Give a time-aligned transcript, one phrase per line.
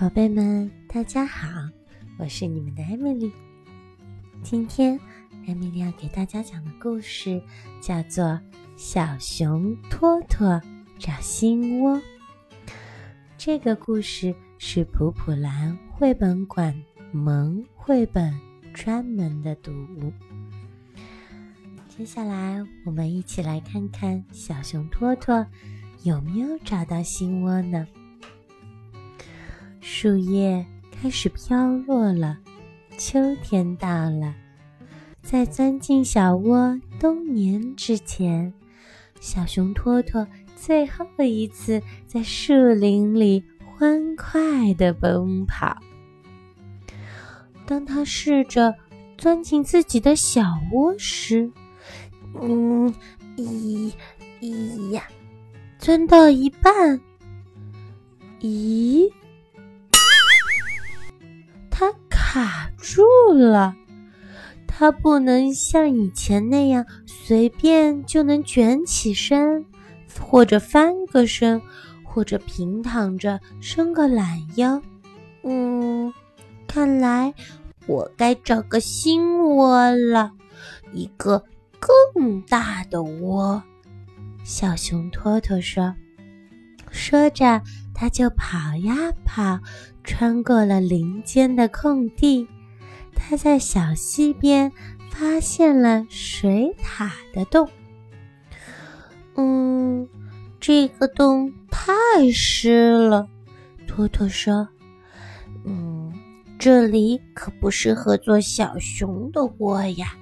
[0.00, 1.46] 宝贝们，大家好，
[2.16, 3.30] 我是你们的艾米丽。
[4.42, 4.98] 今天
[5.46, 7.38] 艾米丽要给大家讲的故事
[7.82, 8.24] 叫做
[8.78, 10.58] 《小熊托托
[10.98, 11.96] 找新窝》。
[13.36, 16.74] 这个故事是普普兰绘本馆
[17.12, 18.34] 萌绘本
[18.72, 20.10] 专门的读物。
[21.90, 25.46] 接下来，我们一起来看看小熊托托
[26.04, 27.86] 有没有找到新窝呢？
[30.02, 32.38] 树叶开始飘落了，
[32.96, 34.34] 秋天到了。
[35.20, 38.50] 在钻进小窝冬眠之前，
[39.20, 40.26] 小熊托托
[40.56, 43.44] 最后一次在树林里
[43.76, 45.76] 欢快地奔跑。
[47.66, 48.74] 当他试着
[49.18, 50.42] 钻进自己的小
[50.72, 51.52] 窝时，
[52.40, 52.90] 嗯，
[53.36, 53.92] 咦
[54.40, 55.02] 咦呀，
[55.78, 56.98] 钻到一半，
[58.40, 59.12] 咦？
[61.80, 63.74] 它卡住了，
[64.66, 69.64] 它不能像以前那样随便就能卷起身，
[70.20, 71.62] 或者翻个身，
[72.04, 74.82] 或者平躺着伸个懒腰。
[75.42, 76.12] 嗯，
[76.68, 77.32] 看来
[77.86, 80.32] 我该找个新窝了，
[80.92, 81.42] 一个
[81.78, 83.62] 更大的窝。
[84.44, 85.94] 小熊托托说，
[86.90, 87.62] 说着。
[88.00, 89.60] 他就跑呀跑，
[90.02, 92.48] 穿过了林间的空地。
[93.14, 94.72] 他在小溪边
[95.10, 97.68] 发现了水獭的洞。
[99.34, 100.08] 嗯，
[100.58, 101.92] 这个洞太
[102.32, 103.28] 湿了，
[103.86, 104.66] 托托说。
[105.66, 106.10] 嗯，
[106.58, 110.14] 这里可不适合做小熊的窝呀。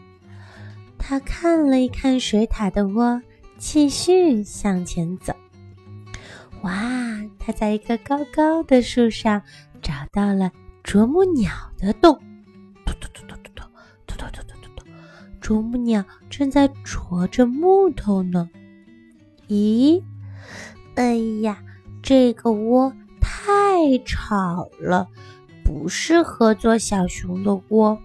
[0.98, 3.22] 他看了一看水獭的窝，
[3.56, 5.32] 继续向前走。
[7.48, 9.40] 他在一棵高高的树上
[9.80, 10.52] 找到了
[10.84, 12.14] 啄木鸟的洞。
[12.84, 13.62] 突突突突突
[14.06, 14.84] 突突突突突突！
[15.40, 18.50] 啄木鸟正在啄着木头呢。
[19.48, 20.02] 咦？
[20.94, 21.62] 哎呀，
[22.02, 25.08] 这个窝太吵了，
[25.64, 27.98] 不适合做小熊的窝。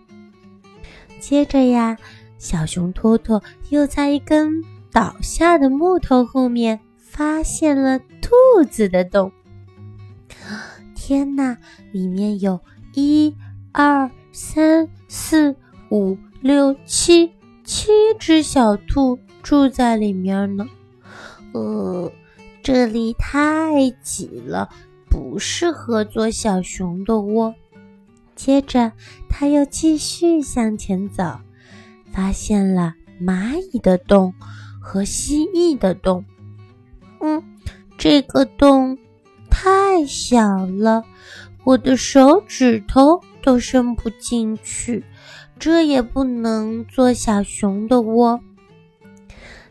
[1.20, 1.98] 接着呀，
[2.38, 6.80] 小熊托托又在一根倒下的木头后面
[7.14, 8.02] 发现了。
[8.36, 9.32] 兔子的洞，
[10.96, 11.58] 天哪！
[11.92, 12.60] 里面有
[12.96, 13.36] 一、
[13.72, 15.56] 二、三、四、
[15.92, 17.32] 五、六、七，
[17.64, 20.68] 七只小兔住在里面呢。
[21.54, 22.12] 呃，
[22.64, 24.70] 这里太挤了，
[25.10, 27.54] 不适合做小熊的窝。
[28.36, 28.94] 接着，
[29.30, 31.40] 他又继续向前走，
[32.12, 34.34] 发现了蚂蚁的洞
[34.82, 36.26] 和蜥蜴的洞。
[37.24, 37.44] 嗯。
[37.98, 38.98] 这个洞
[39.50, 41.04] 太小了，
[41.64, 45.06] 我的手指头都伸不进去，
[45.60, 48.42] 这也不能做小熊的窝。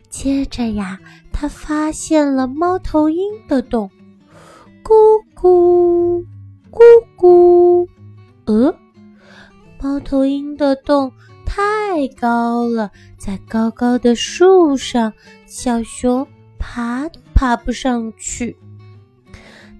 [0.09, 0.99] 接着呀，
[1.31, 3.91] 他发现了猫头鹰的洞，
[4.83, 4.93] 咕
[5.35, 6.25] 咕
[6.71, 6.81] 咕
[7.17, 7.87] 咕，
[8.45, 8.73] 呃，
[9.81, 11.11] 猫头鹰的洞
[11.45, 15.13] 太高了，在高高的树上，
[15.45, 16.25] 小熊
[16.57, 17.09] 爬。
[17.33, 18.57] 爬不上去，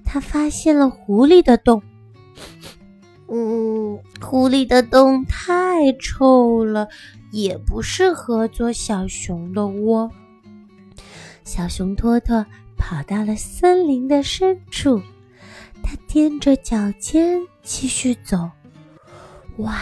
[0.03, 1.81] 他发现了狐狸的洞。
[3.30, 6.88] 嗯，狐狸的洞太臭了，
[7.31, 10.12] 也不适合做小熊的窝。
[11.44, 12.46] 小熊托托
[12.78, 15.02] 跑到了森林的深处，
[15.81, 18.52] 他踮着脚尖继续走。
[19.58, 19.81] 哇，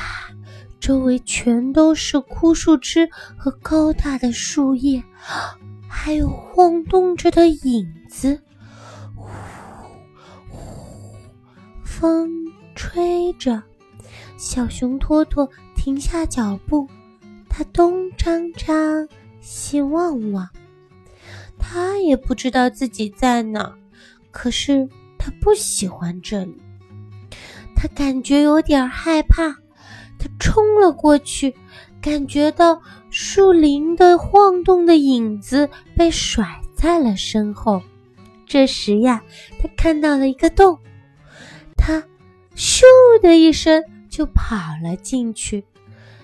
[0.79, 5.03] 周围全都是枯树枝和高大的树叶。
[5.93, 8.41] 还有晃动着的影子，
[9.15, 9.27] 呼
[10.49, 10.57] 呼，
[11.83, 12.27] 风
[12.75, 13.61] 吹着，
[14.35, 16.87] 小熊托托停下脚步，
[17.47, 19.07] 他东张张，
[19.41, 20.49] 西望望，
[21.59, 23.71] 他也不知道自己在哪，
[24.31, 24.89] 可是
[25.19, 26.57] 他不喜欢这里，
[27.75, 29.55] 他感觉有点害怕，
[30.21, 31.55] 他冲了过去。
[31.99, 37.81] 感觉到树林的晃动的影子被甩在了身后。
[38.47, 39.21] 这时呀，
[39.61, 40.79] 他看到了一个洞，
[41.77, 42.03] 他
[42.55, 42.81] 咻
[43.21, 45.63] 的一声就跑了进去。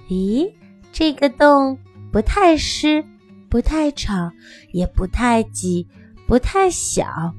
[0.10, 0.52] 咦，
[0.92, 1.78] 这个洞
[2.12, 3.06] 不太湿，
[3.48, 4.32] 不太吵，
[4.72, 5.88] 也不太挤，
[6.26, 7.36] 不太小，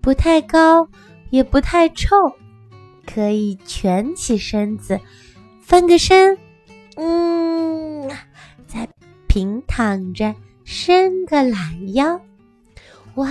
[0.00, 0.88] 不太高，
[1.30, 2.06] 也不太臭，
[3.04, 5.00] 可以蜷起身子，
[5.70, 6.36] 翻个身。
[6.96, 8.10] 嗯，
[8.66, 8.88] 在
[9.28, 10.34] 平躺着，
[10.64, 12.20] 伸个懒腰。
[13.14, 13.28] 哇，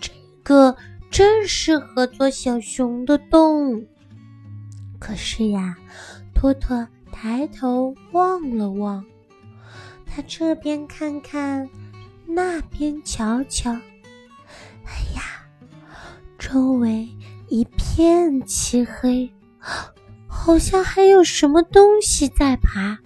[0.00, 0.10] 这
[0.42, 0.74] 个
[1.10, 3.84] 真适合做小熊的洞。
[4.98, 5.76] 可是呀，
[6.34, 9.04] 托托抬头望了望，
[10.06, 11.68] 他这边看看，
[12.24, 15.44] 那边瞧瞧，哎呀，
[16.38, 17.06] 周围
[17.48, 19.30] 一片漆黑，
[20.44, 22.98] 好像还有什么东西在爬，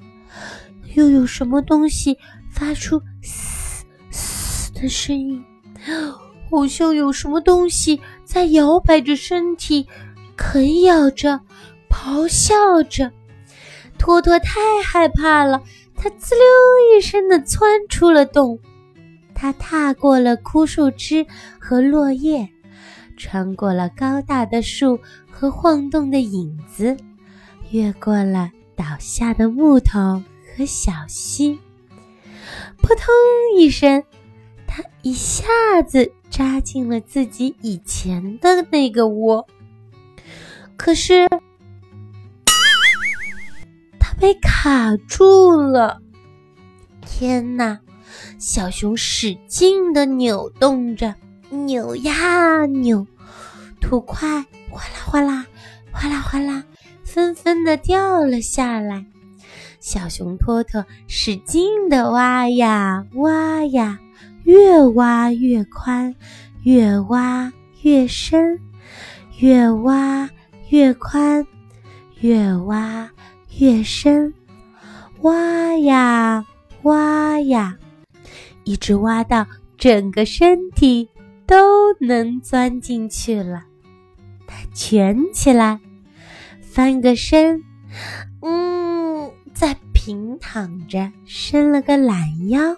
[0.96, 2.18] 又有什么东西
[2.50, 5.44] 发出嘶嘶的声音，
[6.50, 9.86] 好像有什么东西在摇摆着身体，
[10.36, 11.40] 啃咬着。
[11.88, 13.12] 咆哮着，
[13.98, 15.62] 托托太害怕了，
[15.94, 18.58] 他滋溜一声的窜出了洞。
[19.32, 21.24] 他踏过了枯树枝
[21.60, 22.48] 和落叶，
[23.16, 24.98] 穿过了高大的树
[25.30, 26.96] 和晃动的影子，
[27.70, 30.22] 越过了倒下的木头
[30.56, 31.58] 和小溪。
[32.78, 33.06] 扑通
[33.56, 34.02] 一声，
[34.66, 35.44] 他一下
[35.86, 39.46] 子扎进了自己以前的那个窝。
[40.76, 41.28] 可是。
[44.00, 46.00] 它被卡住了！
[47.02, 47.78] 天哪，
[48.38, 51.14] 小熊使劲的扭动着，
[51.50, 53.06] 扭呀扭，
[53.80, 55.46] 土块哗啦哗啦，
[55.92, 56.64] 哗啦哗啦，
[57.08, 59.04] 纷纷的掉了下来。
[59.80, 63.98] 小熊托托使劲的挖呀挖呀，
[64.44, 66.14] 越挖越宽，
[66.62, 67.52] 越挖
[67.82, 68.60] 越深，
[69.38, 70.28] 越挖
[70.68, 71.46] 越宽，
[72.20, 73.10] 越挖。
[73.58, 74.32] 越深，
[75.22, 76.46] 挖呀
[76.82, 77.76] 挖呀，
[78.62, 79.44] 一直挖到
[79.76, 81.08] 整个身体
[81.44, 83.64] 都能钻进去了。
[84.46, 85.80] 它蜷起来，
[86.78, 87.60] 翻个身，
[88.40, 92.76] 嗯，再平躺着，伸了个懒腰。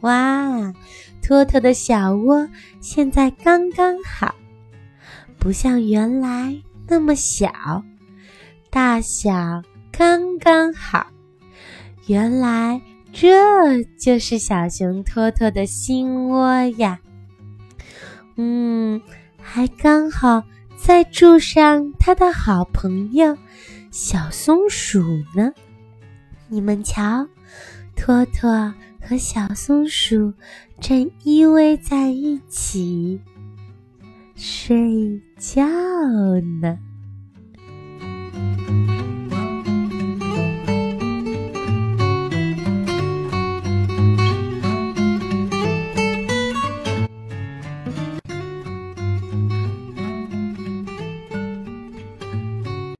[0.00, 0.74] 哇，
[1.22, 2.48] 托托的小窝
[2.80, 4.34] 现在刚刚好，
[5.38, 7.84] 不像原来那么小，
[8.70, 9.62] 大小。
[9.92, 11.06] 刚刚好，
[12.08, 12.82] 原来
[13.12, 16.98] 这就是小熊托托的新窝呀。
[18.34, 19.00] 嗯，
[19.40, 20.42] 还刚好
[20.76, 23.36] 再住上他的好朋友
[23.90, 25.02] 小松鼠
[25.34, 25.52] 呢。
[26.48, 27.26] 你们瞧，
[27.96, 30.32] 托托和小松鼠
[30.80, 33.20] 正依偎在一起
[34.36, 35.64] 睡觉
[36.60, 36.78] 呢。